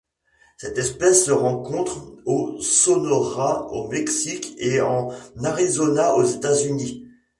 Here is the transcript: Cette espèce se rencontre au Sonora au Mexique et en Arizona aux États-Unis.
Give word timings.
Cette 0.57 0.79
espèce 0.79 1.25
se 1.25 1.31
rencontre 1.31 2.15
au 2.25 2.59
Sonora 2.59 3.67
au 3.71 3.87
Mexique 3.89 4.55
et 4.57 4.81
en 4.81 5.11
Arizona 5.43 6.15
aux 6.15 6.23
États-Unis. 6.25 7.05